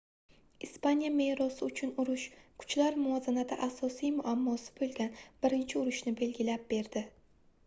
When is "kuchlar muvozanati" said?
2.63-3.59